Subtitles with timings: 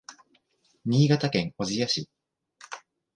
[0.83, 2.09] 新潟県小千谷市